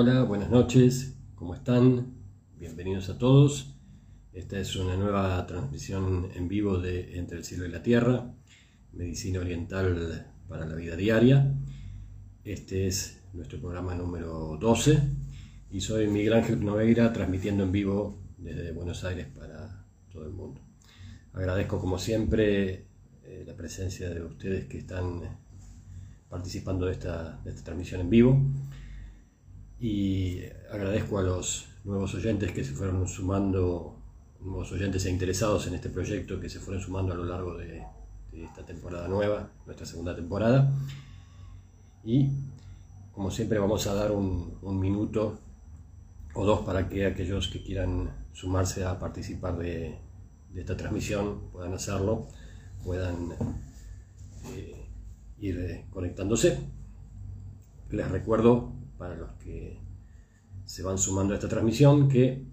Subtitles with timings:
[0.00, 2.14] Hola, buenas noches, ¿cómo están?
[2.56, 3.74] Bienvenidos a todos.
[4.32, 8.32] Esta es una nueva transmisión en vivo de Entre el cielo y la tierra,
[8.92, 11.52] medicina oriental para la vida diaria.
[12.44, 15.02] Este es nuestro programa número 12
[15.72, 20.60] y soy Miguel Ángel Noveira transmitiendo en vivo desde Buenos Aires para todo el mundo.
[21.32, 22.86] Agradezco como siempre
[23.24, 25.22] eh, la presencia de ustedes que están
[26.28, 28.40] participando de esta, de esta transmisión en vivo
[29.80, 30.40] y
[30.72, 33.96] agradezco a los nuevos oyentes que se fueron sumando,
[34.40, 37.82] nuevos oyentes e interesados en este proyecto que se fueron sumando a lo largo de,
[38.32, 40.70] esta temporada nueva, nuestra segunda temporada.
[42.04, 42.30] Y
[43.12, 45.38] como siempre vamos a dar un, minuto
[46.34, 49.96] o dos para que aquellos que quieran sumarse a participar de,
[50.54, 52.26] esta transmisión puedan hacerlo,
[52.84, 53.32] puedan
[54.54, 54.86] eh,
[55.40, 56.58] ir conectándose.
[57.90, 59.78] Les recuerdo para los que
[60.64, 62.44] se van sumando a esta transmisión, que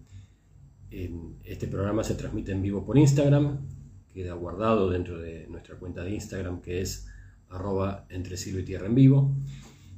[1.44, 3.68] este programa se transmite en vivo por Instagram,
[4.14, 7.08] queda guardado dentro de nuestra cuenta de Instagram que es
[7.50, 9.36] arroba entre cielo y tierra en vivo,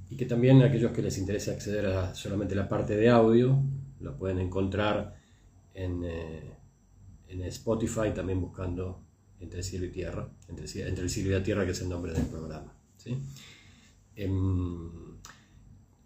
[0.09, 3.61] y que también aquellos que les interese acceder a solamente la parte de audio,
[3.99, 5.15] lo pueden encontrar
[5.73, 6.57] en, eh,
[7.27, 9.03] en Spotify también buscando
[9.39, 12.13] entre cielo y tierra, entre, entre, el cielo y la tierra que es el nombre
[12.13, 12.73] del programa.
[12.97, 13.17] ¿sí?
[14.15, 14.89] Em,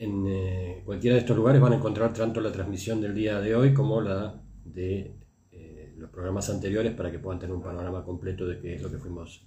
[0.02, 3.54] en eh, cualquiera de estos lugares van a encontrar tanto la transmisión del día de
[3.54, 5.16] hoy como la de
[5.52, 8.90] eh, los programas anteriores para que puedan tener un panorama completo de qué es lo
[8.90, 9.46] que fuimos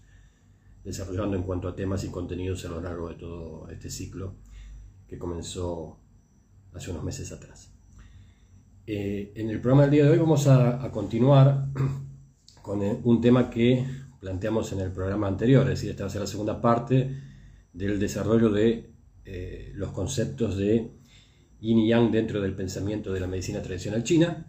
[0.85, 4.37] desarrollando en cuanto a temas y contenidos a lo largo de todo este ciclo
[5.09, 5.99] que comenzó
[6.73, 7.75] hace unos meses atrás.
[8.87, 11.67] Eh, en el programa del día de hoy vamos a, continuar
[12.63, 13.85] con un tema que
[14.21, 17.11] planteamos en el programa anterior, es decir, esta va a ser la segunda parte
[17.73, 18.94] del desarrollo de
[19.25, 20.91] eh, los conceptos de
[21.61, 24.47] yin y yang dentro del pensamiento de la medicina tradicional china.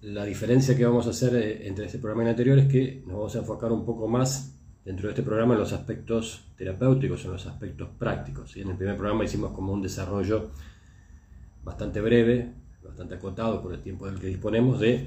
[0.00, 3.02] La diferencia que vamos a hacer eh, entre este programa y el anterior es que
[3.06, 7.24] nos vamos a enfocar un poco más dentro de este programa en los aspectos terapéuticos,
[7.24, 8.56] en los aspectos prácticos.
[8.56, 10.50] En el primer programa hicimos como un desarrollo
[11.62, 12.52] bastante breve,
[12.82, 15.06] bastante acotado por el tiempo del que disponemos, de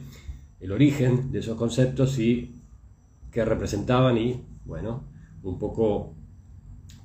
[0.59, 2.55] el origen de esos conceptos y
[3.31, 5.03] qué representaban y, bueno,
[5.43, 6.14] un poco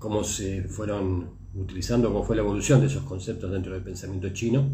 [0.00, 4.66] cómo se fueron utilizando, cómo fue la evolución de esos conceptos dentro del pensamiento chino.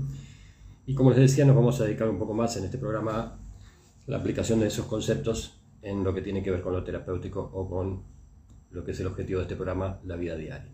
[0.86, 3.38] Y como les decía, nos vamos a dedicar un poco más en este programa a
[4.06, 7.68] la aplicación de esos conceptos en lo que tiene que ver con lo terapéutico o
[7.68, 8.04] con
[8.70, 10.72] lo que es el objetivo de este programa, la vida diaria.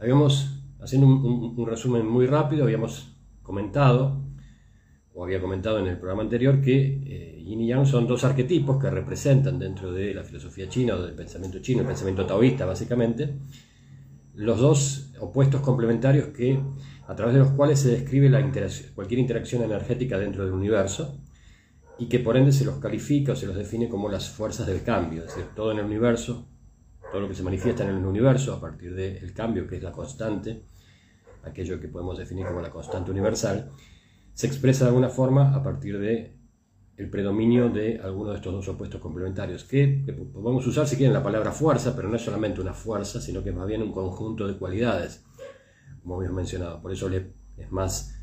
[0.00, 4.20] Habíamos, haciendo un, resumen muy rápido, habíamos comentado,
[5.24, 8.90] había comentado en el programa anterior, que eh, Yin y Yang son dos arquetipos que
[8.90, 13.34] representan dentro de la filosofía china o del pensamiento chino, el pensamiento taoísta básicamente,
[14.34, 16.58] los dos opuestos complementarios que,
[17.06, 18.30] a través de los cuales se describe
[18.94, 21.18] cualquier interacción energética dentro del universo
[21.98, 24.82] y que por ende se los califica o se los define como las fuerzas del
[24.82, 26.46] cambio, es decir, todo en el universo,
[27.10, 29.92] todo lo que se manifiesta en el universo a partir del cambio, que es la
[29.92, 30.62] constante,
[31.42, 33.70] aquello que podemos definir como la constante universal,
[34.40, 36.34] se expresa de alguna forma a partir de
[36.96, 40.02] el predominio de alguno de estos dos opuestos complementarios, que,
[40.32, 43.50] podemos usar si quieren la palabra fuerza, pero no es solamente una fuerza, sino que
[43.50, 45.26] es más bien un conjunto de cualidades,
[46.00, 46.80] como habíamos mencionado.
[46.80, 48.18] Por eso es más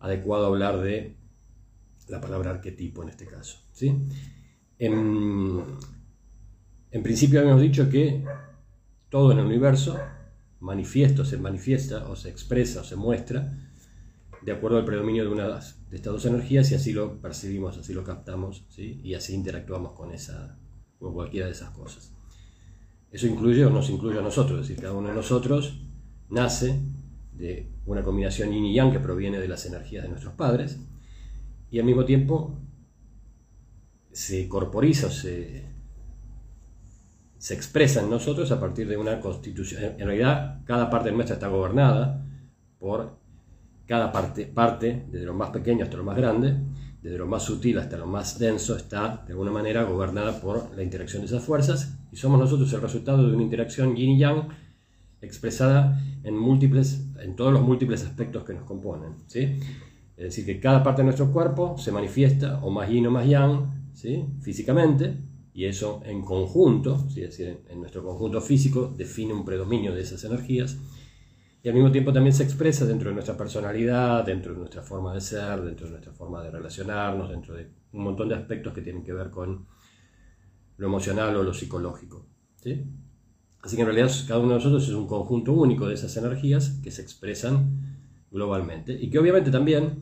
[0.00, 1.16] adecuado hablar de
[2.08, 3.58] la palabra arquetipo en este caso.
[3.70, 3.96] ¿sí?
[4.80, 5.62] En,
[6.90, 8.24] en principio habíamos dicho que
[9.08, 9.96] todo en el universo
[10.58, 13.71] manifiesto se manifiesta o se expresa o se muestra
[14.44, 17.92] de acuerdo al predominio de una de estas dos energías y así lo percibimos, así
[17.92, 19.00] lo captamos ¿sí?
[19.04, 20.58] y así interactuamos con, esa,
[20.98, 22.12] con cualquiera de esas cosas.
[23.10, 25.80] Eso incluye o nos incluye a nosotros, es decir, cada uno de nosotros
[26.30, 26.80] nace
[27.34, 30.78] de una combinación yin y yang que proviene de las energías de nuestros padres
[31.70, 32.58] y al mismo tiempo
[34.12, 35.64] se corporiza, se,
[37.38, 39.82] se expresa en nosotros a partir de una constitución.
[39.98, 42.26] En realidad, cada parte nuestra está gobernada
[42.78, 43.21] por
[43.92, 46.56] cada parte, parte, desde lo más pequeño hasta lo más grande,
[47.02, 50.82] desde lo más sutil hasta lo más denso, está de alguna manera gobernada por la
[50.82, 54.48] interacción de esas fuerzas y somos nosotros el resultado de una interacción yin y yang
[55.20, 59.12] expresada en, múltiples, en todos los múltiples aspectos que nos componen.
[59.26, 59.60] ¿sí?
[60.16, 63.26] Es decir, que cada parte de nuestro cuerpo se manifiesta o más yin o más
[63.26, 64.24] yang ¿sí?
[64.40, 65.18] físicamente
[65.52, 70.24] y eso en conjunto, es decir, en nuestro conjunto físico define un predominio de esas
[70.24, 70.78] energías
[71.62, 75.14] y al mismo tiempo también se expresa dentro de nuestra personalidad, dentro de nuestra forma
[75.14, 78.82] de ser, dentro de nuestra forma de relacionarnos, dentro de un montón de aspectos que
[78.82, 79.66] tienen que ver con
[80.76, 82.26] lo emocional o lo psicológico.
[82.56, 82.84] ¿sí?
[83.60, 86.80] Así que en realidad cada uno de nosotros es un conjunto único de esas energías
[86.82, 87.96] que se expresan
[88.32, 90.00] globalmente y que obviamente también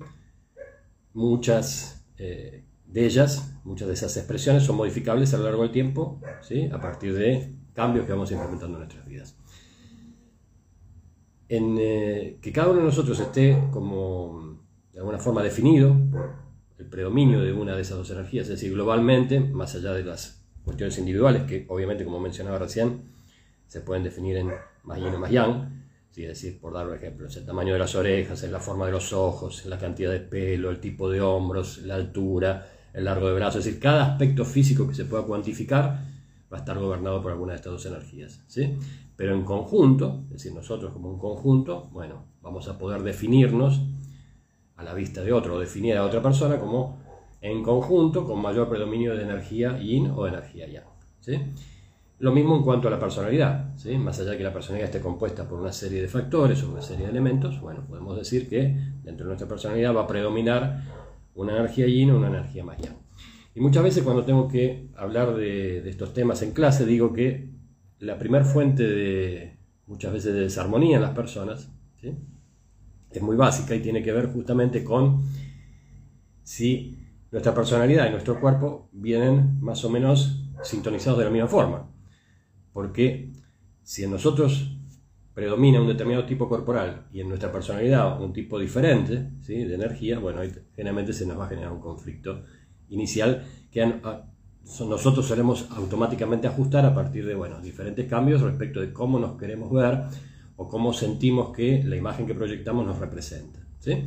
[1.12, 6.22] muchas eh, de ellas, muchas de esas expresiones son modificables a lo largo del tiempo,
[6.40, 6.70] ¿sí?
[6.72, 9.39] a partir de cambios que vamos implementando en nuestras vidas.
[11.52, 14.56] En, eh, que cada uno de nosotros esté como
[14.92, 16.36] de alguna forma definido por
[16.78, 20.46] el predominio de una de esas dos energías, es decir, globalmente, más allá de las
[20.64, 23.02] cuestiones individuales, que obviamente, como mencionaba recién,
[23.66, 24.52] se pueden definir en
[24.84, 25.80] más yin o más yang,
[26.22, 28.92] es decir, por dar un ejemplo, el tamaño de las orejas, en la forma de
[28.92, 33.34] los ojos, la cantidad de pelo, el tipo de hombros, la altura, el largo de
[33.34, 36.09] brazos, es decir, cada aspecto físico que se pueda cuantificar
[36.52, 38.42] va a estar gobernado por alguna de estas dos energías.
[38.46, 38.76] ¿sí?
[39.16, 43.80] Pero en conjunto, es decir, nosotros como un conjunto, bueno, vamos a poder definirnos
[44.76, 46.98] a la vista de otro o definir a otra persona como
[47.40, 50.84] en conjunto con mayor predominio de energía yin o energía yang.
[51.20, 51.38] ¿sí?
[52.18, 53.96] Lo mismo en cuanto a la personalidad, ¿sí?
[53.96, 56.82] más allá de que la personalidad esté compuesta por una serie de factores o una
[56.82, 60.82] serie de elementos, bueno, podemos decir que dentro de nuestra personalidad va a predominar
[61.34, 63.09] una energía yin o una energía más yang.
[63.60, 67.50] Muchas veces cuando tengo que hablar de, estos temas en clase digo que
[67.98, 71.70] la primer fuente de muchas veces de desarmonía en las personas
[72.00, 75.24] es muy básica y tiene que ver justamente con
[76.42, 81.90] si nuestra personalidad y nuestro cuerpo vienen más o menos sintonizados de la misma forma.
[82.72, 83.30] Porque
[83.82, 84.74] si en nosotros
[85.34, 89.64] predomina un determinado tipo corporal y en nuestra personalidad un tipo diferente ¿sí?
[89.64, 90.40] de energía, bueno,
[90.74, 92.42] generalmente se nos va a generar un conflicto
[92.90, 94.00] inicial que
[94.86, 99.72] nosotros solemos automáticamente ajustar a partir de bueno, diferentes cambios respecto de cómo nos queremos
[99.72, 100.02] ver
[100.56, 103.60] o cómo sentimos que la imagen que proyectamos nos representa.
[103.78, 104.04] ¿sí?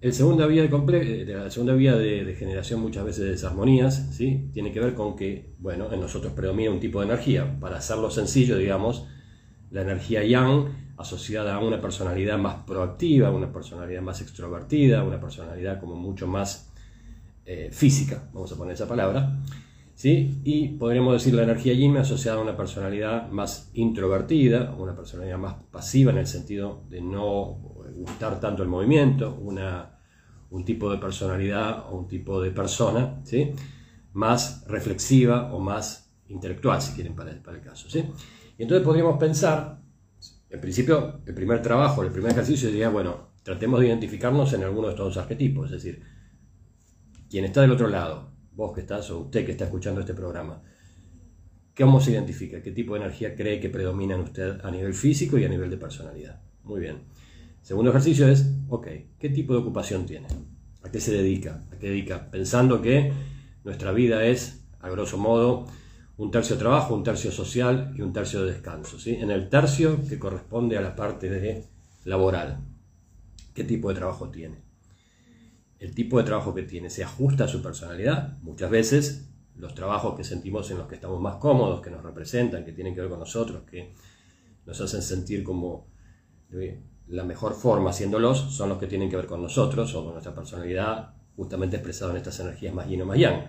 [0.00, 4.50] El segunda vía de, eh, la segunda vía de, generación muchas veces de desarmonías ¿sí?
[4.52, 7.58] tiene que ver con que bueno, en nosotros predomina un tipo de energía.
[7.58, 9.06] Para hacerlo sencillo, digamos,
[9.70, 15.80] la energía yang asociada a una personalidad más proactiva, una personalidad más extrovertida, una personalidad
[15.80, 16.65] como mucho más
[17.46, 19.38] eh, física, vamos a poner esa palabra,
[19.94, 20.40] ¿sí?
[20.42, 25.54] y podríamos decir la energía yin asociada a una personalidad más introvertida, una personalidad más
[25.70, 27.58] pasiva en el sentido de no
[27.94, 29.98] gustar tanto el movimiento, una,
[30.50, 33.52] un tipo de personalidad o un tipo de persona ¿sí?
[34.12, 37.88] más reflexiva o más intelectual, si quieren, para el, caso.
[37.88, 38.04] ¿sí?
[38.58, 39.80] Y entonces podríamos pensar,
[40.50, 44.88] en principio, el primer trabajo, el primer ejercicio sería, bueno, tratemos de identificarnos en alguno
[44.88, 46.15] de estos dos arquetipos, es decir,
[47.28, 50.62] quien está del otro lado, vos que estás o usted que está escuchando este programa,
[51.76, 52.62] ¿cómo se identifica?
[52.62, 55.70] ¿Qué tipo de energía cree que predomina en usted a nivel físico y a nivel
[55.70, 56.40] de personalidad?
[56.64, 57.04] Muy bien.
[57.62, 58.86] Segundo ejercicio es, ok,
[59.18, 60.28] ¿qué tipo de ocupación tiene?
[60.82, 61.64] ¿A qué se dedica?
[61.72, 62.30] ¿A qué dedica?
[62.30, 63.12] Pensando que
[63.64, 65.66] nuestra vida es, a grosso modo,
[66.16, 68.98] un tercio trabajo, un tercio social y un tercio de descanso.
[68.98, 69.16] ¿sí?
[69.16, 71.64] En el tercio que corresponde a la parte de
[72.04, 72.60] laboral,
[73.52, 74.65] ¿qué tipo de trabajo tiene?
[75.78, 78.38] El tipo de trabajo que tiene se ajusta a su personalidad.
[78.42, 82.64] Muchas veces los trabajos que sentimos en los que estamos más cómodos, que nos representan,
[82.64, 83.92] que tienen que ver con nosotros, que
[84.64, 85.88] nos hacen sentir como
[87.08, 90.34] la mejor forma haciéndolos, son los que tienen que ver con nosotros o con nuestra
[90.34, 93.44] personalidad, justamente expresado en estas energías más yin o más yang.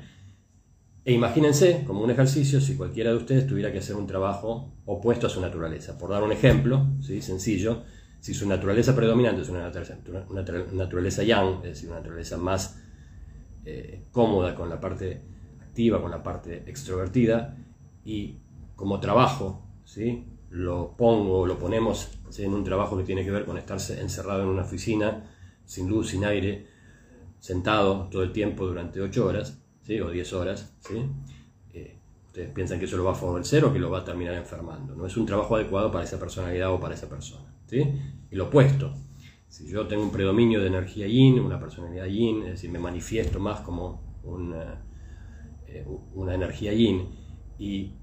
[1.03, 5.27] E imagínense, como un ejercicio, si cualquiera de ustedes tuviera que hacer un trabajo opuesto
[5.27, 5.97] a su naturaleza.
[5.97, 7.21] Por dar un ejemplo, ¿sí?
[7.21, 7.83] sencillo,
[8.19, 9.71] si su naturaleza predominante es una
[10.73, 12.81] naturaleza, yang, es decir, una naturaleza más
[13.65, 15.21] eh, cómoda con la parte
[15.61, 17.55] activa, con la parte extrovertida,
[18.03, 18.37] y
[18.75, 20.25] como trabajo, ¿sí?
[20.49, 24.49] lo pongo, lo ponemos en un trabajo que tiene que ver con estarse encerrado en
[24.49, 25.23] una oficina,
[25.65, 26.67] sin luz, sin aire,
[27.39, 29.99] sentado todo el tiempo durante 8 horas, ¿sí?
[29.99, 31.03] o 10 horas, ¿sí?
[31.73, 31.97] Eh,
[32.27, 34.95] ustedes piensan que eso lo va a favorecer o que lo va a terminar enfermando.
[34.95, 37.56] No es un trabajo adecuado para esa personalidad o para esa persona.
[37.67, 37.83] ¿Sí?
[38.29, 38.93] El opuesto.
[39.47, 43.39] Si yo tengo un predominio de energía yin, una personalidad yin, es decir, me manifiesto
[43.39, 44.85] más como una,
[45.67, 47.07] eh, una energía yin
[47.57, 47.93] y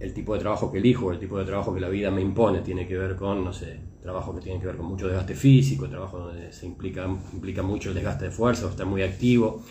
[0.00, 2.60] el tipo de trabajo que elijo, el tipo de trabajo que la vida me impone
[2.60, 5.88] tiene que ver con, no sé, trabajo que tiene que ver con mucho desgaste físico,
[5.88, 9.62] trabajo donde se implica, implica mucho el desgaste de fuerza, o estar muy activo,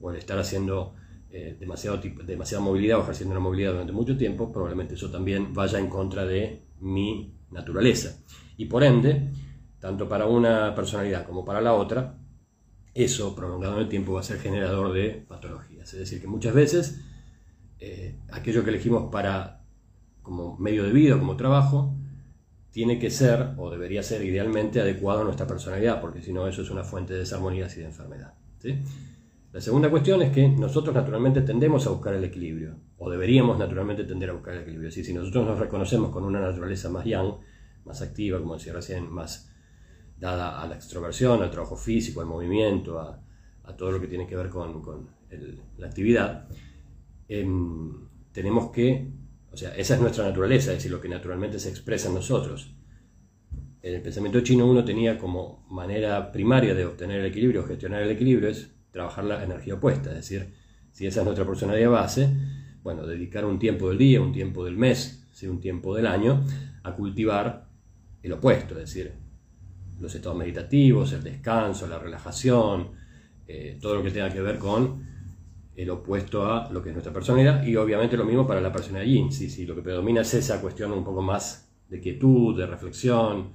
[0.00, 0.94] o el estar haciendo
[1.30, 5.88] eh, demasiada movilidad o ejerciendo una movilidad durante mucho tiempo, probablemente eso también vaya en
[5.88, 8.18] contra de mi naturaleza.
[8.56, 9.30] Y por ende,
[9.80, 12.18] tanto para una personalidad como para la otra,
[12.94, 15.92] eso prolongado en el tiempo va a ser generador de patologías.
[15.92, 17.00] Es decir, que muchas veces
[17.80, 19.64] eh, aquello que elegimos para
[20.22, 21.96] como medio de vida, como trabajo,
[22.70, 26.62] tiene que ser o debería ser idealmente adecuado a nuestra personalidad, porque si no eso
[26.62, 28.34] es una fuente de desarmonías y de enfermedad.
[29.52, 34.04] La segunda cuestión es que nosotros naturalmente tendemos a buscar el equilibrio, o deberíamos naturalmente
[34.04, 34.90] tender a buscar el equilibrio.
[34.90, 37.34] si nosotros nos reconocemos con una naturaleza más yang,
[37.84, 39.50] más activa, como decía recién, más
[40.18, 43.18] dada a la extroversión, al trabajo físico, al movimiento, a,
[43.76, 45.08] todo lo que tiene que ver con,
[45.78, 46.46] la actividad,
[47.28, 49.08] em, tenemos que,
[49.50, 52.74] o sea, esa es nuestra naturaleza, es decir, lo que naturalmente se expresa en nosotros.
[53.80, 58.10] En el pensamiento chino uno tenía como manera primaria de obtener el equilibrio, gestionar el
[58.10, 60.52] equilibrio, es trabajar la energía opuesta, es decir,
[60.92, 62.28] si esa es nuestra personalidad base,
[62.82, 66.44] bueno, dedicar un tiempo del día, un tiempo del mes, un tiempo del año,
[66.82, 67.66] a cultivar
[68.22, 69.12] el opuesto, es decir,
[70.00, 72.90] los estados meditativos, el descanso, la relajación,
[73.46, 75.02] eh, todo lo que tenga que ver con
[75.74, 79.10] el opuesto a lo que es nuestra personalidad y obviamente lo mismo para la personalidad
[79.10, 82.66] yin, si, si lo que predomina es esa cuestión un poco más de quietud, de
[82.66, 83.52] reflexión,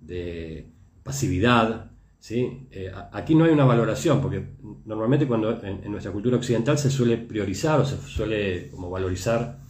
[0.00, 0.70] de
[1.02, 2.66] pasividad, ¿sí?
[2.70, 4.44] Eh, aquí no hay una valoración, porque
[4.84, 9.60] normalmente cuando en, nuestra cultura occidental se suele priorizar o se suele como valorizar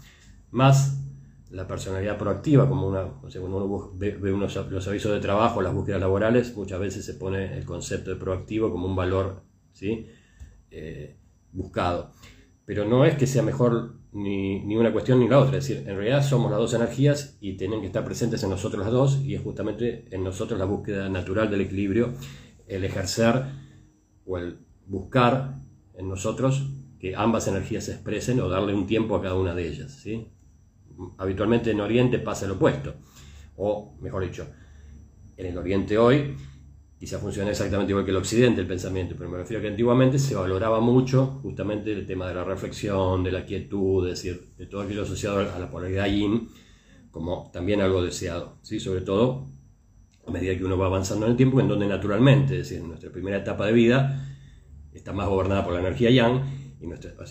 [0.51, 0.98] más
[1.51, 6.01] la personalidad proactiva, como una, cuando uno ve, unos, los avisos de trabajo, las búsquedas
[6.01, 10.07] laborales, muchas veces se pone el concepto de proactivo como un valor ¿sí?
[10.71, 11.17] Eh,
[11.53, 12.13] buscado.
[12.67, 15.89] Pero no es que sea mejor ni, ni, una cuestión ni la otra, es decir,
[15.89, 19.21] en realidad somos las dos energías y tienen que estar presentes en nosotros las dos
[19.23, 22.13] y es justamente en nosotros la búsqueda natural del equilibrio,
[22.67, 23.45] el ejercer
[24.27, 25.55] o el buscar
[25.95, 29.69] en nosotros que ambas energías se expresen o darle un tiempo a cada una de
[29.69, 29.93] ellas.
[29.93, 30.29] ¿sí?
[31.19, 32.95] Habitualmente en Oriente pasa lo opuesto.
[33.57, 34.47] O, mejor dicho,
[35.37, 36.37] en el Oriente hoy
[36.99, 40.19] quizá funciona exactamente igual que el Occidente el pensamiento, pero me refiero a que antiguamente
[40.19, 44.67] se valoraba mucho justamente el tema de la reflexión, de la quietud, es decir, de
[44.67, 46.49] todo aquello asociado a la polaridad yin,
[47.11, 48.81] como también algo deseado, ¿sí?
[48.81, 49.47] sobre todo
[50.27, 52.89] a medida que uno va avanzando en el tiempo, en donde naturalmente, es decir, en
[52.89, 54.27] nuestra primera etapa de vida,
[54.93, 56.43] está más gobernada por la energía yang,
[56.81, 57.27] y nuestra, o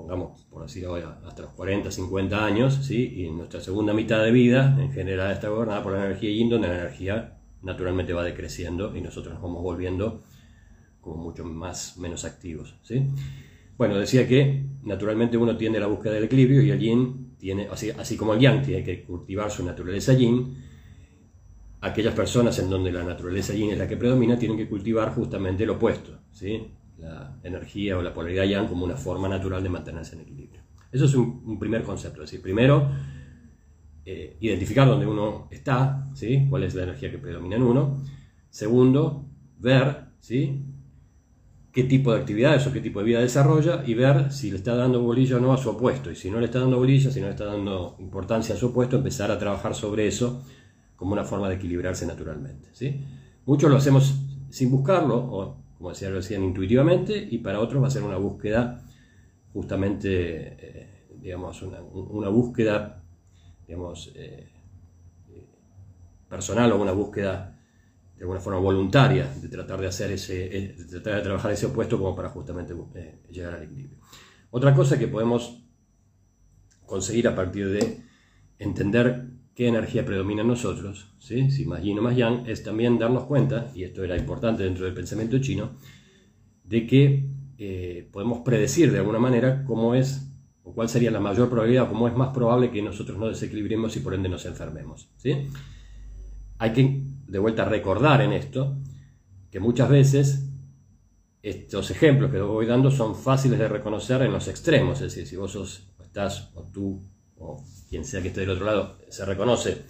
[0.00, 3.22] pongamos, por así decirlo, hasta los 40, 50 años, ¿sí?
[3.22, 6.68] y nuestra segunda mitad de vida en general está gobernada por la energía yin, donde
[6.68, 10.22] la energía naturalmente va decreciendo y nosotros nos vamos volviendo
[11.02, 12.76] como mucho más, menos activos.
[12.82, 13.02] ¿sí?
[13.76, 17.68] Bueno, decía que naturalmente uno tiende a la búsqueda del equilibrio y el yin tiene,
[17.70, 20.56] así, así como el yang tiene que cultivar su naturaleza yin,
[21.82, 25.66] aquellas personas en donde la naturaleza yin es la que predomina tienen que cultivar justamente
[25.66, 26.72] lo opuesto, ¿sí?
[27.00, 30.60] La energía o la polaridad yang como una forma natural de mantenerse en equilibrio.
[30.92, 32.90] Eso es un, primer concepto, es decir, primero
[34.04, 36.46] eh, identificar dónde uno está, ¿sí?
[36.50, 38.02] cuál es la energía que predomina en uno.
[38.50, 39.26] Segundo,
[39.58, 40.64] ver ¿sí?
[41.72, 44.74] qué tipo de actividades o qué tipo de vida desarrolla y ver si le está
[44.74, 46.10] dando bolilla o no a su opuesto.
[46.10, 48.66] Y si no le está dando bolilla, si no le está dando importancia a su
[48.66, 50.42] opuesto, empezar a trabajar sobre eso
[50.96, 52.68] como una forma de equilibrarse naturalmente.
[52.72, 53.00] ¿sí?
[53.46, 54.14] Muchos lo hacemos
[54.50, 58.18] sin buscarlo o como decía, lo decían intuitivamente, y para otros va a ser una
[58.18, 58.82] búsqueda,
[59.54, 60.08] justamente,
[60.60, 63.02] eh, digamos, una, búsqueda,
[63.66, 64.46] digamos, eh,
[66.28, 67.58] personal o una búsqueda
[68.14, 71.64] de alguna forma voluntaria de tratar de hacer ese, eh, de tratar de trabajar ese
[71.64, 72.74] opuesto como para justamente
[73.30, 74.00] llegar al equilibrio.
[74.50, 75.64] Otra cosa que podemos
[76.84, 78.02] conseguir a partir de
[78.58, 79.29] entender
[79.60, 81.50] qué energía predomina en nosotros, ¿sí?
[81.50, 84.86] si más yin o más yang, es también darnos cuenta, y esto era importante dentro
[84.86, 85.72] del pensamiento chino,
[86.64, 91.50] de que eh, podemos predecir de alguna manera cómo es o cuál sería la mayor
[91.50, 95.10] probabilidad o cómo es más probable que nosotros nos desequilibremos y por ende nos enfermemos.
[95.18, 95.50] ¿sí?
[96.56, 98.78] Hay que de vuelta recordar en esto
[99.50, 100.48] que muchas veces
[101.42, 105.36] estos ejemplos que voy dando son fáciles de reconocer en los extremos, es decir, si
[105.36, 107.02] vos sos, estás o tú
[107.36, 109.82] o quien sea que esté del otro lado, se reconoce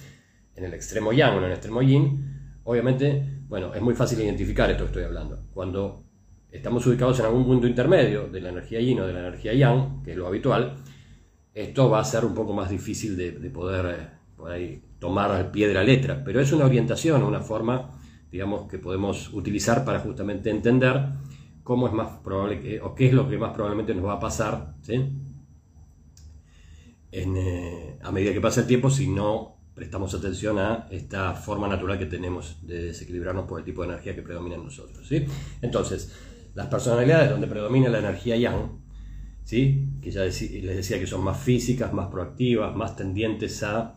[0.57, 4.71] en el extremo yang o en el extremo yin, obviamente, bueno, es muy fácil identificar
[4.71, 5.45] esto que estoy hablando.
[5.53, 6.03] Cuando
[6.51, 10.03] estamos ubicados en algún punto intermedio de la energía yin o de la energía yang,
[10.03, 10.77] que es lo habitual,
[11.53, 14.11] esto va a ser un poco más difícil de, poder
[14.57, 17.91] eh, tomar al pie de la letra, pero es una orientación, una forma,
[18.33, 21.03] digamos, que podemos utilizar para justamente entender
[21.63, 24.21] cómo es más probable que, o qué es lo que más probablemente nos va a
[24.21, 25.05] pasar, ¿sí?
[27.13, 31.99] Eh, a medida que pasa el tiempo si no prestamos atención a esta forma natural
[31.99, 35.07] que tenemos de desequilibrarnos por el tipo de energía que predomina en nosotros.
[35.09, 35.25] ¿sí?
[35.63, 36.13] Entonces,
[36.55, 38.81] las personalidades donde predomina la energía yang,
[39.45, 39.89] ¿sí?
[40.03, 43.97] que ya les decía que son más físicas, más proactivas, más tendientes a,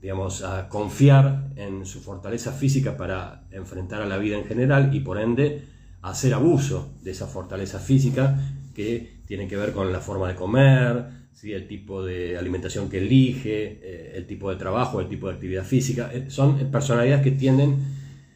[0.00, 5.00] digamos, a confiar en su fortaleza física para enfrentar a la vida en general y
[5.00, 5.64] por ende
[6.02, 8.38] hacer abuso de esa fortaleza física
[8.74, 11.04] que tiene que ver con la forma de comer,
[11.42, 15.64] el tipo de alimentación que elige, eh, el tipo de trabajo, el tipo de actividad
[15.64, 16.10] física.
[16.12, 17.76] Eh, son personalidades que tienden,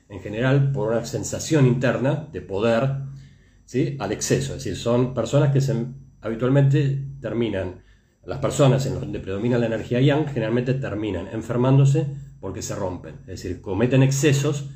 [0.08, 2.90] en general, por una sensación interna de poder,
[3.64, 3.96] ¿sí?
[3.98, 4.54] al exceso.
[4.54, 5.74] Es decir, son personas que se,
[6.20, 7.82] habitualmente terminan,
[8.24, 12.06] las personas en donde predomina la energía yang, generalmente terminan enfermándose
[12.38, 13.14] porque se rompen.
[13.22, 14.68] Es decir, cometen excesos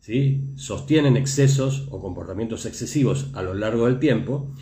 [0.00, 0.52] ¿sí?
[0.56, 4.52] sostienen excesos o comportamientos excesivos a lo largo del tiempo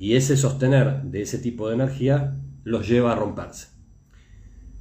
[0.00, 3.68] y ese sostener de ese tipo de energía los lleva a romperse.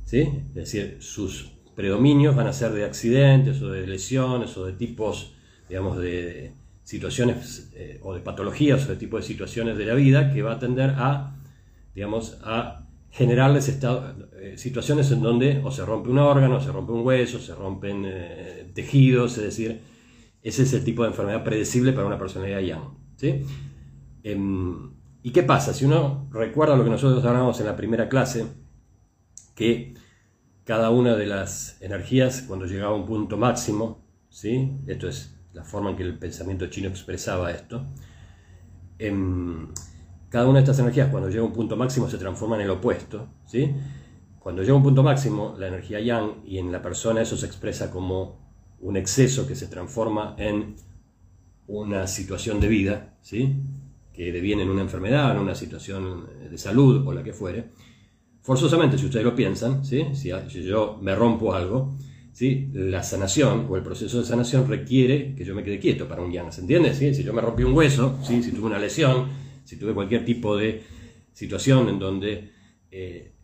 [0.06, 0.22] ¿sí?
[0.48, 5.36] Es decir, sus predominios van a ser de accidentes o de lesiones o de tipos,
[5.68, 10.34] digamos, de situaciones eh, o de patologías o de tipo de situaciones de la vida
[10.34, 11.36] que va a tender a,
[11.94, 16.94] digamos, a generarles eh, situaciones en donde o se rompe un órgano, o se rompe
[16.94, 19.82] un hueso, se rompen eh, tejidos, es decir,
[20.42, 22.94] ese es el tipo de enfermedad predecible para una personalidad young.
[23.18, 23.46] ¿sí?
[25.22, 25.74] ¿Y qué pasa?
[25.74, 28.48] Si uno recuerda lo que nosotros hablábamos en la primera clase,
[29.56, 29.94] que
[30.64, 34.00] cada una de las energías, cuando llegaba a un punto máximo,
[34.30, 34.80] ¿sí?
[34.88, 37.86] esto es la forma en que el pensamiento chino expresaba esto,
[38.98, 39.68] em,
[40.30, 42.70] cada una de estas energías cuando llega a un punto máximo se transforma en el
[42.70, 43.28] opuesto.
[43.46, 43.74] ¿sí?
[44.40, 47.46] Cuando llega a un punto máximo, la energía yang, y en la persona eso se
[47.46, 48.38] expresa como
[48.80, 50.76] un exceso que se transforma en
[51.68, 53.56] una situación de vida, ¿sí?
[54.20, 57.70] Que deviene en una enfermedad, en una situación de salud o la que fuere,
[58.42, 60.04] forzosamente, si ustedes lo piensan, si,
[60.62, 61.96] yo me rompo algo,
[62.34, 62.70] ¿sí?
[62.74, 66.34] la sanación o el proceso de sanación requiere que yo me quede quieto para un
[66.34, 66.94] yang, ¿se entiende?
[66.94, 69.30] Si yo me rompí un hueso, si tuve una lesión,
[69.64, 70.84] si tuve cualquier tipo de
[71.32, 72.52] situación en donde,
[72.92, 73.36] eh,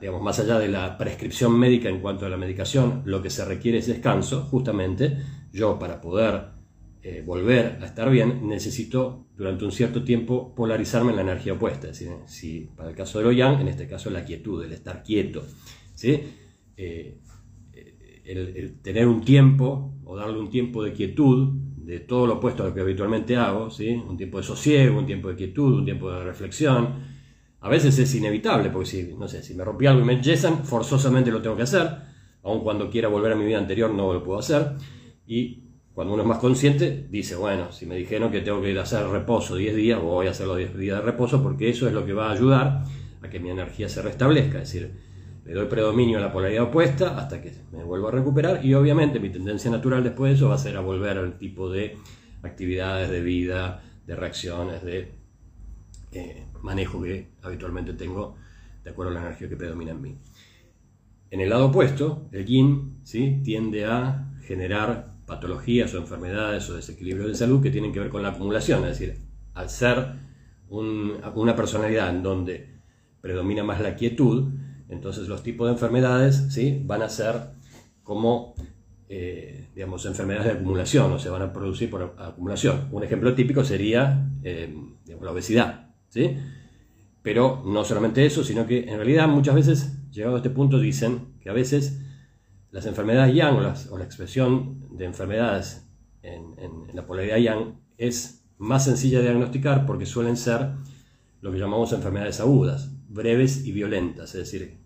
[0.00, 3.44] digamos, más allá de la prescripción médica en cuanto a la medicación, lo que se
[3.44, 5.18] requiere es descanso, justamente
[5.52, 6.53] yo para poder
[7.06, 11.88] eh, volver a estar bien, necesito durante un cierto tiempo polarizarme en la energía opuesta.
[11.92, 15.44] Si para el caso de lo en este caso la quietud, el estar quieto.
[15.94, 16.18] ¿sí?
[16.78, 17.18] Eh,
[18.24, 22.68] el, tener un tiempo o darle un tiempo de quietud de todo lo opuesto a
[22.68, 23.90] lo que habitualmente hago, ¿sí?
[23.90, 27.04] un tiempo de sosiego, un tiempo de quietud, un tiempo de reflexión.
[27.60, 30.64] A veces es inevitable, porque si, no sé, si me rompí algo y me yesan,
[30.64, 31.86] forzosamente lo tengo que hacer,
[32.42, 34.72] aun cuando quiera volver a mi vida anterior no lo puedo hacer.
[35.26, 35.63] Y
[35.94, 38.82] cuando uno es más consciente, dice, bueno, si me dijeron que tengo que ir a
[38.82, 41.94] hacer reposo 10 días, voy a hacer los 10 días de reposo, porque eso es
[41.94, 42.82] lo que va a ayudar
[43.22, 44.60] a que mi energía se restablezca.
[44.60, 44.92] Es decir,
[45.44, 49.20] le doy predominio a la polaridad opuesta hasta que me vuelvo a recuperar y obviamente
[49.20, 51.96] mi tendencia natural después de eso va a ser a volver al tipo de
[52.42, 55.12] actividades de vida, de reacciones, de
[56.12, 58.36] eh, manejo que habitualmente tengo
[58.82, 60.18] de acuerdo a la energía que predomina en mí.
[61.30, 63.40] En el lado opuesto, el yin ¿sí?
[63.44, 68.22] tiende a generar patologías o enfermedades o desequilibrios de salud que tienen que ver con
[68.22, 69.18] la acumulación, es decir,
[69.54, 70.12] al ser
[70.68, 72.80] una personalidad en donde
[73.20, 74.52] predomina más la quietud,
[74.88, 76.82] entonces los tipos de enfermedades ¿sí?
[76.84, 77.54] van a ser
[78.02, 78.54] como
[79.08, 82.88] eh, digamos, enfermedades de acumulación o se van a producir por acumulación.
[82.90, 84.74] Un ejemplo típico sería eh,
[85.20, 85.90] la obesidad.
[86.08, 86.36] ¿sí?
[87.22, 91.34] Pero no solamente eso, sino que en realidad muchas veces, llegado a este punto, dicen
[91.40, 92.03] que a veces
[92.74, 95.88] las enfermedades yang o, la expresión de enfermedades
[96.22, 96.56] en,
[96.92, 100.70] la polaridad yang es más sencilla de diagnosticar porque suelen ser
[101.40, 104.34] lo que llamamos enfermedades agudas, breves y violentas.
[104.34, 104.80] Es decir,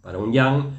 [0.00, 0.70] para un yang,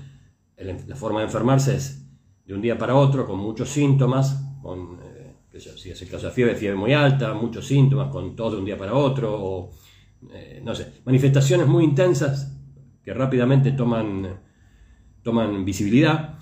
[0.88, 2.08] la forma de enfermarse es
[2.45, 6.56] de un día para otro, con muchos síntomas, con, eh, si es el caso fiebre,
[6.56, 9.71] fiebre muy alta, muchos síntomas, con todo de un día para otro, o
[10.32, 12.58] eh, no sé, manifestaciones muy intensas
[13.04, 14.39] que rápidamente toman,
[15.23, 16.33] toman visibilidad,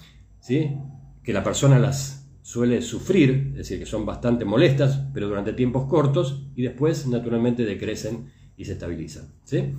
[0.41, 0.77] ¿sí?
[1.23, 5.87] que la persona las suele sufrir, es decir, que son bastante molestas, pero durante tiempos
[5.87, 9.27] cortos, y después naturalmente decrecen y se estabilizan.
[9.45, 9.73] ¿sí?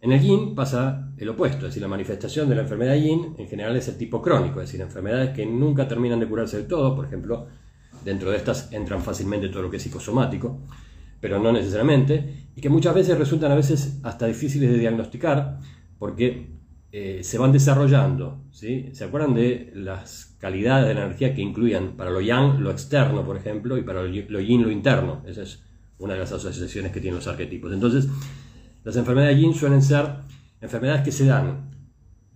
[0.00, 3.48] En el yin pasa el opuesto, es decir, la manifestación de la enfermedad yin en
[3.48, 6.94] general es el tipo crónico, es decir, enfermedades que nunca terminan de curarse del todo,
[6.94, 7.48] por ejemplo,
[8.04, 10.60] dentro de estas entran fácilmente todo lo que es psicosomático,
[11.20, 15.58] pero no necesariamente, y que muchas veces resultan a veces hasta difíciles de diagnosticar
[15.98, 16.55] porque
[16.98, 18.46] eh, se van desarrollando.
[18.50, 18.88] ¿sí?
[18.94, 23.22] ¿Se acuerdan de las calidades de la energía que incluían para lo yang lo externo,
[23.22, 25.22] por ejemplo, y para lo yin lo interno?
[25.26, 25.62] Esa es
[25.98, 27.70] una de las asociaciones que tienen los arquetipos.
[27.70, 28.08] Entonces,
[28.82, 30.06] las enfermedades yin suelen ser
[30.62, 31.70] enfermedades que se dan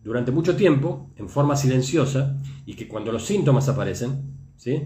[0.05, 4.83] durante mucho tiempo, en forma silenciosa, y que cuando los síntomas aparecen, ¿sí?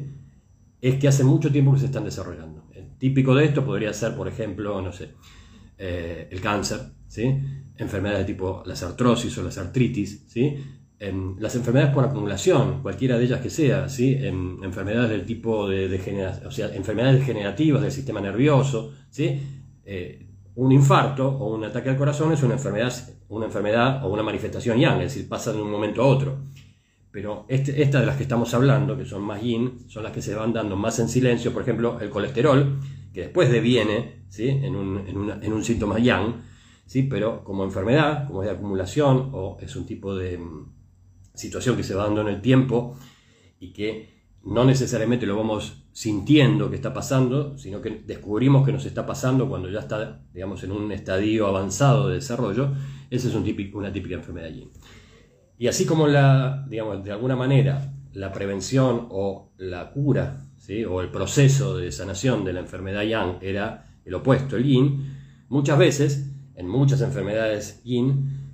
[0.81, 2.69] es que hace mucho tiempo que se están desarrollando.
[2.73, 5.15] El típico de esto podría ser, por ejemplo, no sé,
[5.79, 7.41] eh, el cáncer, ¿sí?
[7.77, 10.57] Enfermedades de tipo las artrosis o las artritis, ¿sí?
[11.39, 14.17] las enfermedades por acumulación, cualquiera de ellas que sea, ¿sí?
[14.23, 19.39] enfermedades del tipo de, o sea, enfermedades degenerativas del sistema nervioso, ¿sí?
[19.85, 22.93] Eh, un infarto o un ataque al corazón es una enfermedad,
[23.29, 26.39] una enfermedad o una manifestación yang, es decir, pasa de un momento a otro.
[27.11, 30.21] Pero este, estas de las que estamos hablando, que son más yin, son las que
[30.21, 31.53] se van dando más en silencio.
[31.53, 32.81] Por ejemplo, el colesterol,
[33.13, 34.49] que después deviene ¿sí?
[34.49, 34.99] en, un,
[35.41, 36.43] en, un síntoma yang,
[36.87, 37.03] ¿sí?
[37.05, 40.73] pero como enfermedad, como es de acumulación o es un tipo de mm,
[41.35, 42.97] situación que se va dando en el tiempo
[43.59, 48.85] y que no necesariamente lo vamos sintiendo que está pasando, sino que descubrimos que nos
[48.85, 52.73] está pasando cuando ya está, digamos, en un estadio avanzado de desarrollo,
[53.11, 54.71] esa es un típico, una típica enfermedad yin.
[55.57, 60.85] Y así como la, digamos, de alguna manera la prevención o la cura, ¿sí?
[60.85, 65.17] o el proceso de sanación de la enfermedad yang era el opuesto, el yin,
[65.49, 68.45] muchas veces, en muchas enfermedades yin,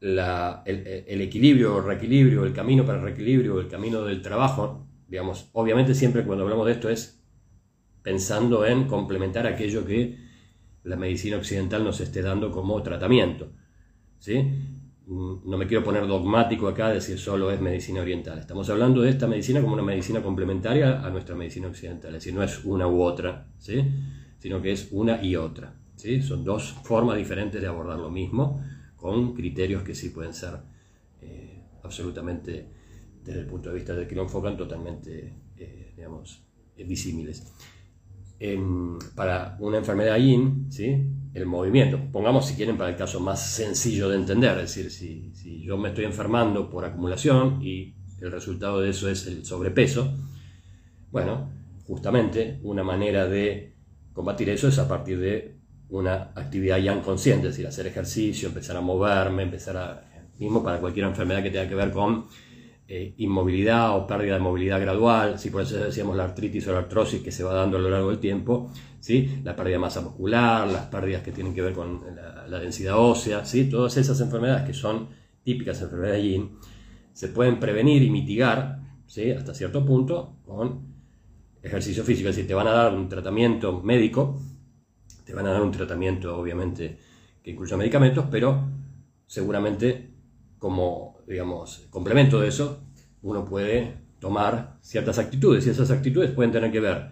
[0.00, 5.94] el, equilibrio o reequilibrio, el camino para el reequilibrio, el camino del trabajo, digamos, obviamente
[5.94, 7.22] siempre cuando hablamos de esto es
[8.02, 10.18] pensando en complementar aquello que
[10.84, 13.50] la medicina occidental nos esté dando como tratamiento.
[14.18, 14.38] ¿sí?
[15.06, 18.38] Mm, no me quiero poner dogmático acá, decir solo es medicina oriental.
[18.38, 22.34] Estamos hablando de esta medicina como una medicina complementaria a nuestra medicina occidental, es decir,
[22.34, 23.84] no es una u otra, ¿sí?
[24.38, 25.74] sino que es una y otra.
[25.96, 26.22] ¿Sí?
[26.22, 28.62] Son dos formas diferentes de abordar lo mismo
[28.96, 30.54] con criterios que sí pueden ser
[31.20, 32.68] eh, absolutamente,
[33.24, 36.42] desde el punto de vista del que lo enfocan, totalmente, eh, digamos,
[36.76, 37.52] disímiles.
[39.14, 41.06] para una enfermedad IN, ¿sí?
[41.32, 45.30] el movimiento, pongamos si quieren para el caso más sencillo de entender, es decir, si,
[45.34, 50.14] si yo me estoy enfermando por acumulación y el resultado de eso es el sobrepeso,
[51.10, 51.50] bueno,
[51.86, 53.74] justamente una manera de
[54.12, 55.55] combatir eso es a partir de
[55.90, 60.02] una actividad ya inconsciente, es decir, hacer ejercicio, empezar a moverme, empezar a,
[60.38, 62.26] mismo para cualquier enfermedad que tenga que ver con
[62.88, 66.78] eh, inmovilidad o pérdida de movilidad gradual, si por eso decíamos la artritis o la
[66.78, 68.70] artrosis que se va dando a lo largo del tiempo,
[69.00, 69.40] ¿sí?
[69.44, 72.02] la pérdida de masa muscular, las pérdidas que tienen que ver con
[72.48, 73.68] la, densidad ósea, ¿sí?
[73.68, 75.08] todas esas enfermedades que son
[75.42, 76.58] típicas enfermedades de Yin,
[77.12, 79.30] se pueden prevenir y mitigar ¿sí?
[79.30, 80.94] hasta cierto punto con
[81.62, 84.38] ejercicio físico, es decir, te van a dar un tratamiento médico
[85.26, 86.98] te van a dar un tratamiento, obviamente,
[87.42, 88.64] que incluya medicamentos, pero
[89.26, 90.14] seguramente
[90.58, 92.84] como, digamos, complemento de eso,
[93.22, 97.10] uno puede tomar ciertas actitudes y esas actitudes pueden tener que ver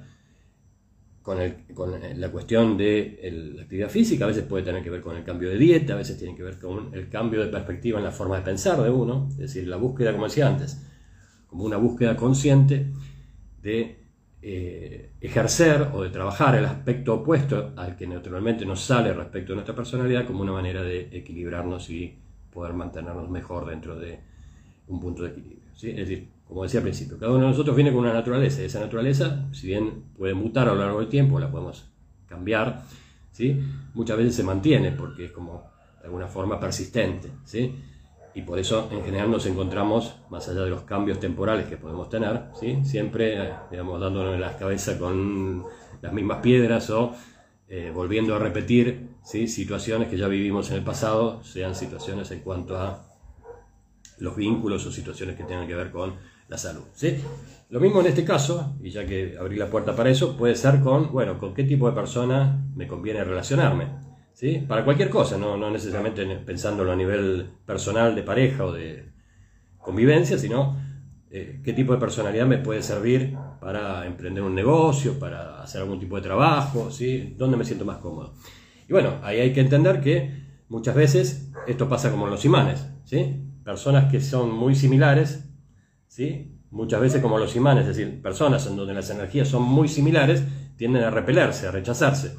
[1.23, 5.25] con, la cuestión de la actividad física, a veces puede tener que ver con el
[5.25, 8.13] cambio de dieta, a veces tiene que ver con el cambio de perspectiva en la
[8.13, 10.87] forma de pensar de uno, es decir, la búsqueda, como decía antes,
[11.49, 12.93] como una búsqueda consciente
[13.61, 14.04] de
[14.47, 19.55] eh, ejercer o de trabajar el aspecto opuesto al que naturalmente nos sale respecto a
[19.55, 22.15] nuestra personalidad como una manera de equilibrarnos y
[22.53, 24.21] poder mantenernos mejor dentro de
[24.89, 25.65] un punto de equilibrio.
[25.75, 28.67] Es decir, como decía al principio, cada uno de nosotros viene con una naturaleza y
[28.67, 31.91] esa naturaleza, si bien puede mutar a lo largo del tiempo, la podemos
[32.27, 32.83] cambiar,
[33.33, 33.59] ¿sí?
[33.95, 35.65] muchas veces se mantiene porque es como
[36.01, 37.31] de alguna forma persistente.
[37.47, 37.75] ¿sí?
[38.35, 42.09] Y por eso en general nos encontramos, más allá de los cambios temporales que podemos
[42.09, 42.79] tener, ¿sí?
[42.85, 45.65] siempre digamos, dándonos en la cabeza con
[46.03, 47.15] las mismas piedras o
[47.69, 49.47] eh, volviendo a repetir ¿sí?
[49.47, 53.05] situaciones que ya vivimos en el pasado, sean situaciones en cuanto a
[54.19, 56.15] los vínculos o situaciones que tengan que ver con
[56.49, 56.83] la salud.
[56.95, 57.17] ¿sí?
[57.71, 60.81] Lo mismo en este caso, y ya que abrí la puerta para eso, puede ser
[60.81, 64.04] con, bueno, con qué tipo de persona me conviene relacionarme.
[64.35, 64.63] ¿Sí?
[64.69, 69.11] Para cualquier cosa, no, necesariamente pensándolo a nivel personal, de pareja o de
[69.79, 70.77] convivencia, sino
[71.31, 75.99] eh, qué tipo de personalidad me puede servir para emprender un negocio, para hacer algún
[75.99, 77.35] tipo de trabajo, ¿sí?
[77.39, 78.35] ¿Dónde me siento más cómodo?
[78.89, 82.87] Y bueno, ahí hay que entender que muchas veces esto pasa como en los imanes,
[83.05, 83.41] ¿sí?
[83.65, 85.49] Personas que son muy similares,
[86.07, 86.59] ¿sí?
[86.71, 90.43] Muchas veces como los imanes, es decir, personas en donde las energías son muy similares,
[90.77, 92.37] tienden a repelerse, a rechazarse.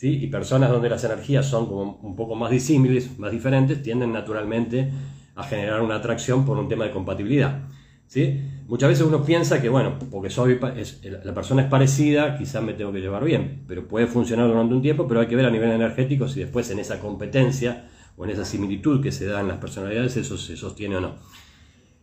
[0.00, 4.90] Y personas donde las energías son como un poco más disímiles, más diferentes, tienden naturalmente
[5.34, 7.62] a generar una atracción por un tema de compatibilidad.
[8.06, 8.40] ¿sí?
[8.66, 10.58] Muchas veces uno piensa que, bueno, porque soy,
[11.02, 14.82] la persona es parecida, quizás me tengo que llevar bien, pero puede funcionar durante un
[14.82, 18.30] tiempo, pero hay que ver a nivel energético si después en esa competencia o en
[18.30, 21.14] esa similitud que se da en las personalidades eso se sostiene o no.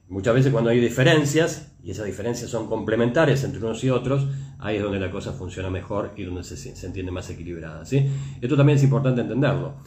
[0.07, 4.27] Muchas veces cuando hay diferencias, y esas diferencias son complementarias entre unos y otros,
[4.59, 7.85] ahí es donde la cosa funciona mejor y donde se, se entiende más equilibrada.
[7.85, 8.07] ¿sí?
[8.39, 9.77] Esto también es importante entenderlo.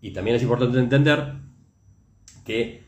[0.00, 1.34] Y también es importante entender
[2.44, 2.84] que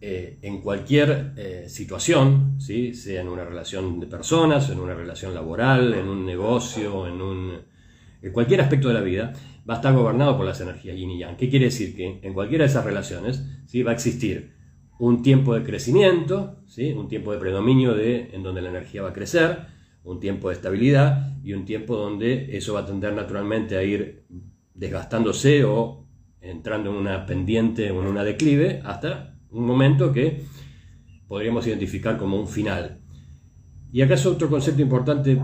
[0.00, 2.92] eh, en cualquier eh, situación, ¿sí?
[2.92, 7.52] sea en una relación de personas, en una relación laboral, en un negocio, en, un,
[8.20, 9.32] en cualquier aspecto de la vida,
[9.68, 11.36] va a estar gobernado por las energías yin y yang.
[11.36, 11.96] ¿Qué quiere decir?
[11.96, 13.82] Que en cualquiera de esas relaciones ¿sí?
[13.82, 14.55] va a existir
[14.98, 16.92] un tiempo de crecimiento, ¿sí?
[16.92, 19.66] un tiempo de predominio de, en donde la energía va a crecer,
[20.04, 24.24] un tiempo de estabilidad y un tiempo donde eso va a tender naturalmente a ir
[24.74, 26.06] desgastándose o
[26.40, 30.44] entrando en una pendiente o en una declive hasta un momento que
[31.26, 33.00] podríamos identificar como un final.
[33.92, 35.40] Y acá es otro concepto importante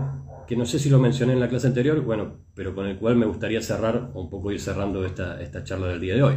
[0.47, 3.15] que no sé si lo mencioné en la clase anterior, bueno, pero con el cual
[3.15, 6.35] me gustaría cerrar, o un poco ir cerrando esta, esta charla del día de hoy.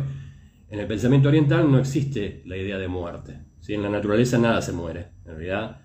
[0.68, 3.40] En el pensamiento oriental no existe la idea de muerte.
[3.68, 5.08] En la naturaleza nada se muere.
[5.24, 5.80] En realidad,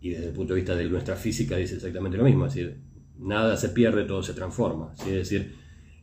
[0.00, 2.80] y desde el punto de vista de nuestra física dice exactamente lo mismo, es decir,
[3.18, 4.94] nada se pierde, todo se transforma.
[5.00, 5.54] Es decir,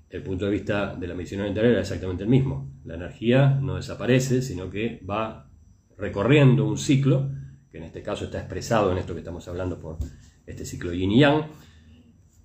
[0.09, 2.71] el punto de vista de la medicina oriental era exactamente el mismo.
[2.85, 5.49] La energía no desaparece, sino que va
[5.97, 7.29] recorriendo un ciclo,
[7.71, 9.97] que en este caso está expresado en esto que estamos hablando por
[10.45, 11.45] este ciclo yin y yang.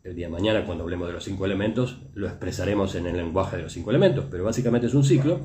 [0.02, 3.56] El día de mañana, cuando hablemos de los cinco elementos, lo expresaremos en el lenguaje
[3.56, 5.40] de los cinco elementos, pero básicamente es un ciclo,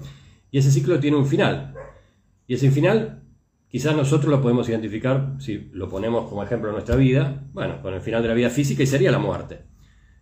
[0.51, 1.73] y ese ciclo tiene un final.
[2.47, 3.25] Y ese final
[3.75, 7.93] Quizás nosotros lo podemos identificar, si lo ponemos como ejemplo en nuestra vida, bueno, con
[7.93, 9.63] el final de la vida física y sería la muerte.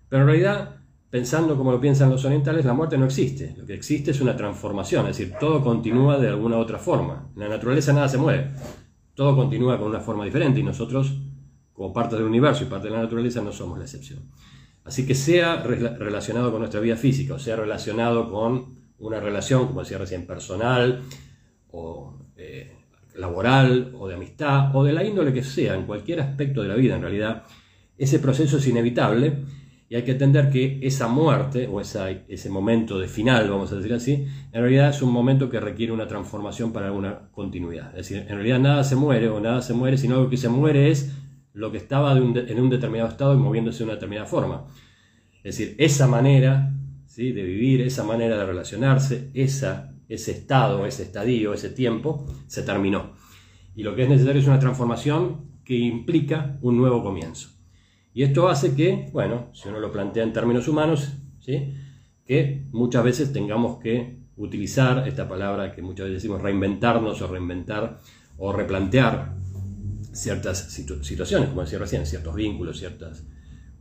[0.09, 0.77] Pero en realidad,
[1.11, 3.53] pensando como lo piensan los orientales, la muerte no existe.
[3.55, 7.29] Lo que existe es una transformación, es decir, todo continúa de alguna otra forma.
[7.35, 8.49] En la naturaleza nada se mueve,
[9.13, 11.15] todo continúa con una forma diferente y nosotros,
[11.73, 14.19] como parte del universo y parte de la naturaleza, no somos la excepción.
[14.85, 19.81] Así que sea relacionado con nuestra vida física o sea relacionado con una relación, como
[19.81, 21.01] decía recién, personal
[21.71, 22.71] o eh,
[23.15, 26.75] laboral o de amistad o de la índole que sea, en cualquier aspecto de la
[26.75, 27.43] vida en realidad,
[27.97, 29.43] ese proceso es inevitable
[29.89, 33.75] y hay que entender que esa muerte o esa, ese momento de final, vamos a
[33.75, 37.89] decir así, en realidad es un momento que requiere una transformación para alguna continuidad.
[37.89, 40.49] Es decir, en realidad nada se muere o nada se muere, sino lo que se
[40.49, 41.11] muere es
[41.53, 44.65] lo que estaba en un determinado estado y moviéndose de una determinada forma.
[45.43, 46.73] Es decir, esa manera
[47.05, 47.31] ¿sí?
[47.31, 53.13] de vivir, esa manera de relacionarse, esa ese estado, ese estadio, ese tiempo, se terminó.
[53.75, 57.49] Y lo que es necesario es una transformación que implica un nuevo comienzo.
[58.13, 61.73] Y esto hace que, bueno, si uno lo plantea en términos humanos, ¿sí?
[62.25, 67.99] que muchas veces tengamos que utilizar esta palabra que muchas veces decimos reinventarnos o reinventar
[68.37, 69.35] o replantear
[70.13, 73.23] ciertas situaciones, como decía recién, ciertos vínculos, ciertas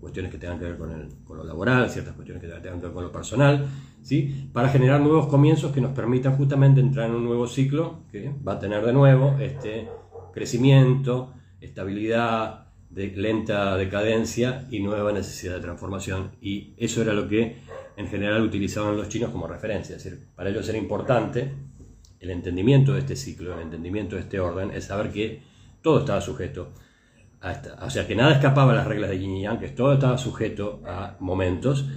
[0.01, 2.87] cuestiones que tengan que ver con, el, con lo laboral, ciertas cuestiones que tengan que
[2.87, 3.67] ver con lo personal,
[4.03, 4.49] ¿sí?
[4.53, 8.55] para generar nuevos comienzos que nos permitan justamente entrar en un nuevo ciclo que va
[8.55, 9.89] a tener de nuevo este
[10.33, 16.33] crecimiento, estabilidad, lenta decadencia y nueva necesidad de transformación.
[16.41, 17.59] Y eso era lo que
[17.97, 19.97] en general utilizaban los chinos como referencia.
[19.97, 21.53] Es decir, para ellos era importante
[22.21, 25.52] el entendimiento de este ciclo, el entendimiento de este orden, es saber que
[25.83, 26.73] todo estaba sujeto
[27.85, 30.17] o sea, que nada escapaba a las reglas de Yin y Yang, que todo estaba
[30.17, 31.89] sujeto a momentos,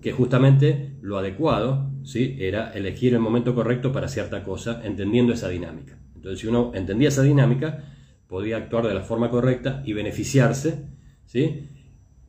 [0.00, 2.36] que justamente lo adecuado ¿sí?
[2.40, 5.98] era elegir el momento correcto para cierta cosa, entendiendo esa dinámica.
[6.14, 7.84] Entonces, si uno entendía esa dinámica,
[8.26, 10.86] podía actuar de la forma correcta y beneficiarse
[11.26, 11.68] ¿sí?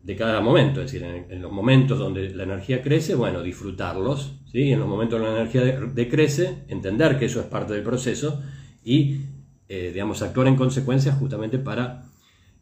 [0.03, 0.81] de cada momento.
[0.81, 4.41] Es decir, en, los momentos donde la energía crece, bueno, disfrutarlos.
[4.51, 4.71] ¿sí?
[4.73, 8.43] En los momentos donde la energía decrece, entender que eso es parte del proceso
[8.83, 9.21] y,
[9.67, 12.03] eh, digamos, actuar en consecuencia justamente para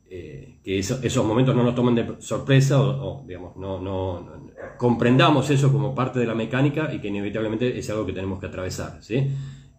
[0.09, 4.25] eh, que esos momentos no nos tomen de sorpresa o, digamos, no,
[4.77, 8.45] comprendamos eso como parte de la mecánica y que inevitablemente es algo que tenemos que
[8.45, 8.99] atravesar.
[9.01, 9.27] ¿sí?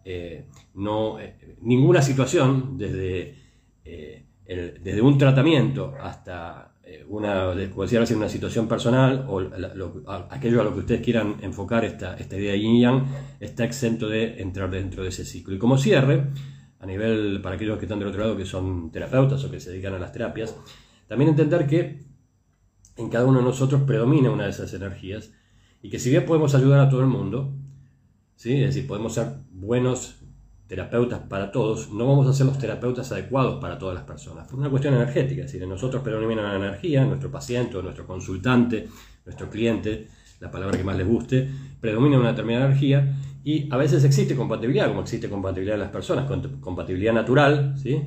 [0.03, 1.17] Eh, no,
[1.61, 3.35] ninguna situación, desde,
[3.83, 6.75] desde un tratamiento hasta
[7.07, 9.41] una, una situación personal o
[10.29, 13.05] aquello a lo que ustedes quieran enfocar esta, esta idea de yin yang,
[13.39, 15.55] está exento de entrar dentro de ese ciclo.
[15.55, 16.25] Y como cierre,
[16.85, 19.71] a nivel para aquellos que están del otro lado que son terapeutas o que se
[19.71, 20.55] dedican a las terapias,
[21.07, 22.05] también entender que
[22.95, 25.31] en cada uno de nosotros predomina una de esas energías
[25.81, 27.55] y que si bien podemos ayudar a todo el mundo,
[28.35, 28.61] ¿sí?
[28.61, 30.17] es decir, podemos ser buenos
[30.67, 34.59] terapeutas para todos, no vamos a ser los terapeutas adecuados para todas las personas, por
[34.59, 38.87] una cuestión energética, es decir, en nosotros predomina la energía, nuestro paciente nuestro consultante,
[39.25, 40.07] nuestro cliente,
[40.39, 41.49] la palabra que más les guste,
[41.81, 43.11] predomina una determinada energía
[43.45, 46.27] y a veces existe compatibilidad, como existe compatibilidad en las personas,
[46.59, 48.01] compatibilidad natural, ¿sí?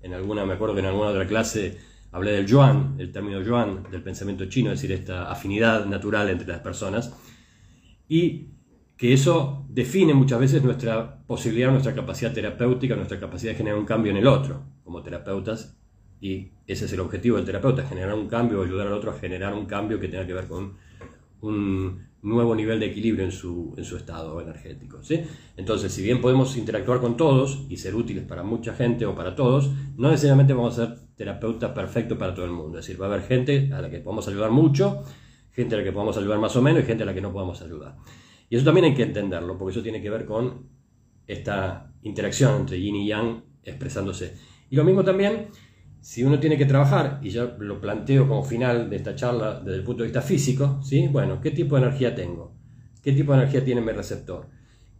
[0.00, 1.76] En alguna, me acuerdo que en alguna otra clase
[2.10, 6.48] hablé del yuan, el término yuan, del pensamiento chino, es decir, esta afinidad natural entre
[6.48, 7.14] las personas,
[8.08, 8.46] y
[8.96, 13.84] que eso define muchas veces nuestra posibilidad, nuestra capacidad terapéutica, nuestra capacidad de generar un
[13.84, 15.78] cambio en el otro, como terapeutas,
[16.18, 19.52] y ese es el objetivo del terapeuta, generar un cambio, ayudar al otro a generar
[19.52, 20.78] un cambio que tenga que ver con
[21.42, 25.02] un nuevo nivel de equilibrio en su, en su estado energético.
[25.02, 25.22] ¿sí?
[25.56, 29.34] Entonces, si bien podemos interactuar con todos y ser útiles para mucha gente o para
[29.34, 32.78] todos, no necesariamente vamos a ser terapeutas perfectos para todo el mundo.
[32.78, 35.02] Es decir, va a haber gente a la que podemos ayudar mucho,
[35.52, 37.32] gente a la que podamos ayudar más o menos y gente a la que no
[37.32, 37.96] podamos ayudar.
[38.50, 40.68] Y eso también hay que entenderlo, porque eso tiene que ver con
[41.26, 44.36] esta interacción entre yin y yang expresándose.
[44.70, 45.48] Y lo mismo también
[46.00, 49.78] si uno tiene que trabajar, y ya lo planteo como final de esta charla desde
[49.78, 51.08] el punto de vista físico, ¿sí?
[51.08, 52.54] bueno, ¿qué tipo de energía tengo?
[53.02, 54.48] ¿Qué tipo de energía tiene mi receptor?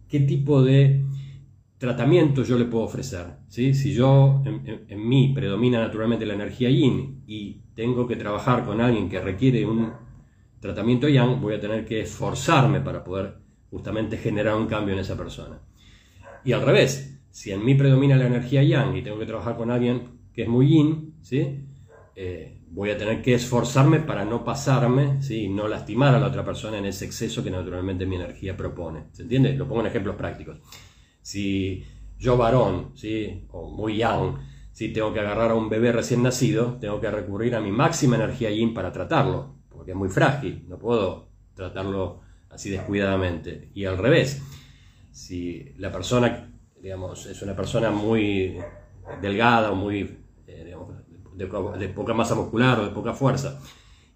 [0.07, 1.05] ¿Qué tipo de
[1.77, 3.25] tratamiento yo le puedo ofrecer?
[3.47, 3.73] ¿sí?
[3.73, 9.09] Si yo, en, mí predomina naturalmente la energía yin y tengo que trabajar con alguien
[9.09, 9.91] que requiere un
[10.59, 13.35] tratamiento yang, voy a tener que esforzarme para poder
[13.69, 15.61] justamente generar un cambio en esa persona.
[16.43, 19.71] Y al revés, si en mí predomina la energía yang y tengo que trabajar con
[19.71, 21.65] alguien que es muy yin, ¿sí?
[22.15, 25.43] Eh, voy a tener que esforzarme para no pasarme ¿sí?
[25.43, 29.07] y no lastimar a la otra persona en ese exceso que naturalmente mi energía propone.
[29.11, 29.51] ¿Se entiende?
[29.51, 30.59] Lo pongo en ejemplos prácticos.
[31.21, 31.83] Si
[32.17, 33.47] yo varón, ¿sí?
[33.51, 34.37] o muy young,
[34.71, 38.15] si tengo que agarrar a un bebé recién nacido, tengo que recurrir a mi máxima
[38.15, 43.71] energía yin para tratarlo, porque es muy frágil, no puedo tratarlo así descuidadamente.
[43.73, 44.41] Y al revés,
[45.11, 46.49] si la persona,
[46.81, 48.57] digamos, es una persona muy
[49.21, 50.19] delgada o muy,
[51.47, 53.59] de, poca masa muscular o de poca fuerza,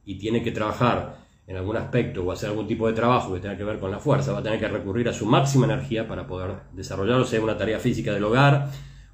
[0.06, 3.58] y tiene que trabajar en algún aspecto o hacer algún tipo de trabajo que tenga
[3.58, 6.26] que ver con la fuerza, va a tener que recurrir a su máxima energía para
[6.28, 8.70] poder desarrollarlo, sea una tarea física del hogar,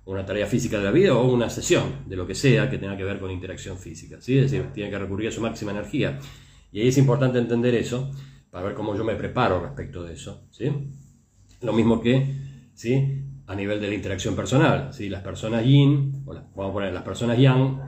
[0.05, 2.97] una tarea física de la vida o una sesión de lo que sea que tenga
[2.97, 4.17] que ver con interacción física.
[4.19, 4.39] ¿sí?
[4.39, 6.19] Es decir, tiene que recurrir a su máxima energía.
[6.71, 8.11] Y ahí es importante entender eso
[8.49, 10.47] para ver cómo yo me preparo respecto de eso.
[10.49, 10.71] ¿sí?
[11.61, 12.25] Lo mismo que
[12.73, 13.23] ¿sí?
[13.45, 14.91] a nivel de la interacción personal.
[14.93, 15.09] ¿sí?
[15.09, 17.79] Las personas yin, o vamos a poner las personas yang,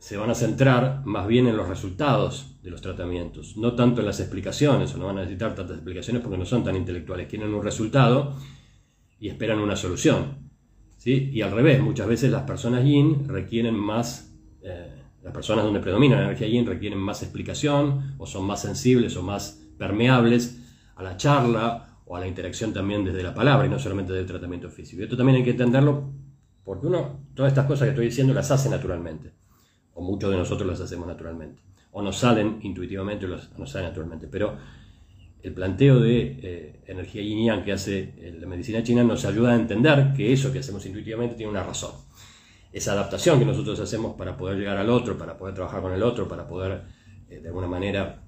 [0.00, 4.06] se van a centrar más bien en los resultados de los tratamientos, no tanto en
[4.06, 7.52] las explicaciones, o no van a necesitar tantas explicaciones porque no son tan intelectuales, quieren
[7.52, 8.34] un resultado
[9.18, 10.38] y esperan una solución.
[10.96, 11.30] ¿sí?
[11.34, 16.16] Y al revés, muchas veces las personas yin requieren más, eh, las personas donde predomina
[16.16, 20.62] la energía yin requieren más explicación, o son más sensibles o más permeables
[20.96, 24.24] a la charla o a la interacción también desde la palabra y no solamente del
[24.24, 25.02] tratamiento físico.
[25.02, 26.10] Y esto también hay que entenderlo
[26.64, 29.39] porque uno, todas estas cosas que estoy diciendo las hace naturalmente
[30.00, 31.60] o muchos de nosotros las hacemos naturalmente,
[31.92, 34.56] o nos salen intuitivamente o nos salen naturalmente, pero
[35.42, 39.52] el planteo de eh, energía yin yang que hace eh, la medicina china nos ayuda
[39.52, 41.92] a entender que eso que hacemos intuitivamente tiene una razón.
[42.72, 46.02] Esa adaptación que nosotros hacemos para poder llegar al otro, para poder trabajar con el
[46.02, 46.82] otro, para poder
[47.28, 48.22] eh, de alguna manera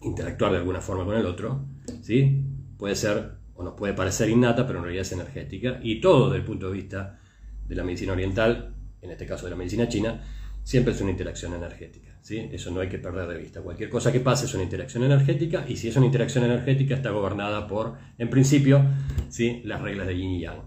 [0.00, 1.66] interactuar de alguna forma con el otro,
[2.00, 2.44] ¿sí?
[2.78, 6.38] puede ser o nos puede parecer innata, pero en realidad es energética, y todo desde
[6.38, 7.20] el punto de vista
[7.66, 10.22] de la medicina oriental, en este caso de la medicina china,
[10.64, 12.18] siempre es una interacción energética.
[12.20, 12.48] ¿sí?
[12.50, 13.60] Eso no hay que perder de vista.
[13.60, 17.10] Cualquier cosa que pase es una interacción energética y si es una interacción energética está
[17.10, 18.82] gobernada por, en principio,
[19.28, 19.60] ¿sí?
[19.64, 20.62] las reglas de yin y yang.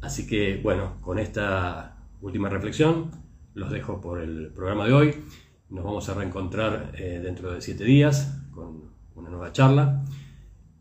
[0.00, 3.10] Así que, bueno, con esta última reflexión
[3.54, 5.14] los dejo por el programa de hoy.
[5.68, 10.04] Nos vamos a reencontrar eh, dentro de siete días con una nueva charla.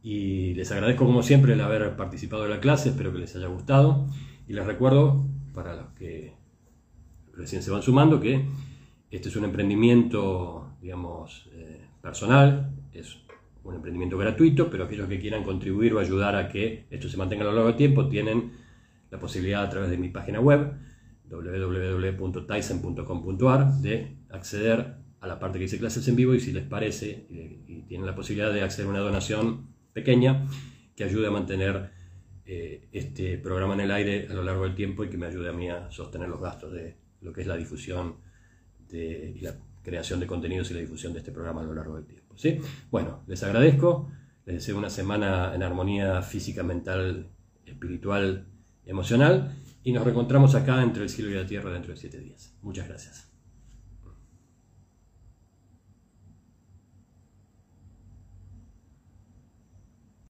[0.01, 3.47] Y les agradezco como siempre el haber participado de la clase, espero que les haya
[3.47, 4.07] gustado.
[4.47, 6.33] Y les recuerdo, para los que
[7.35, 8.45] recién se van sumando, que
[9.09, 13.17] este es un emprendimiento, digamos, eh, personal, es
[13.63, 17.43] un emprendimiento gratuito, pero aquellos que quieran contribuir o ayudar a que esto se mantenga
[17.43, 18.53] a lo largo del tiempo tienen
[19.09, 20.73] la posibilidad a través de mi página web
[21.29, 27.27] www.tyson.com.ar de acceder a la parte que dice clases en vivo y si les parece
[27.29, 30.47] y, tienen la posibilidad de acceder a una donación pequeña
[30.95, 31.91] que ayude a mantener
[32.45, 35.49] eh, este programa en el aire a lo largo del tiempo y que me ayude
[35.49, 38.17] a mí a sostener los gastos de, lo que es la difusión
[38.91, 42.05] y la creación de contenidos y la difusión de este programa a lo largo del
[42.05, 42.37] tiempo.
[42.37, 42.59] ¿sí?
[42.89, 44.11] Bueno, les agradezco,
[44.45, 47.29] les deseo una semana en armonía física, mental,
[47.65, 48.45] espiritual,
[48.85, 52.53] emocional y nos reencontramos acá entre el cielo y la tierra dentro de siete días.
[52.61, 53.30] Muchas gracias.